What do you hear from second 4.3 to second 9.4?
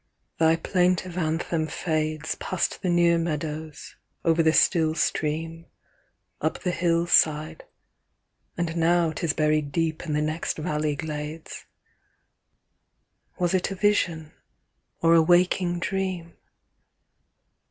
the still stream, Up the hill side; and now 'tis